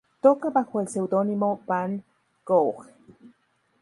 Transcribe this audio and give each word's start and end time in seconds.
Toca 0.21 0.49
bajo 0.49 0.81
el 0.81 0.87
seudónimo 0.87 1.61
Van 1.67 2.03
Gough. 2.43 2.87